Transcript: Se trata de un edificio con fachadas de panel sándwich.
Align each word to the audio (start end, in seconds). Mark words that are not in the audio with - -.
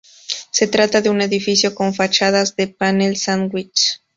Se 0.49 0.65
trata 0.67 0.99
de 1.03 1.11
un 1.11 1.21
edificio 1.21 1.75
con 1.75 1.93
fachadas 1.93 2.55
de 2.55 2.67
panel 2.67 3.17
sándwich. 3.17 4.01